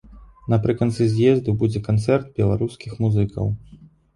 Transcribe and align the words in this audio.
Напрыканцы 0.53 1.07
з'езду 1.11 1.55
будзе 1.61 1.83
канцэрт 1.91 2.25
беларускіх 2.41 2.99
музыкаў. 3.07 3.45